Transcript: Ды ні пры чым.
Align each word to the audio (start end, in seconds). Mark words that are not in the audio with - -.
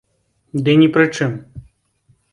Ды 0.67 0.71
ні 0.81 0.87
пры 0.95 1.05
чым. 1.15 1.31